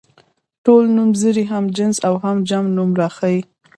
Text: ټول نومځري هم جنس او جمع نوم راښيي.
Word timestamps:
ټول 0.65 0.83
نومځري 0.97 1.43
هم 1.51 1.63
جنس 1.77 1.97
او 2.07 2.13
جمع 2.49 2.69
نوم 2.77 2.91
راښيي. 2.99 3.41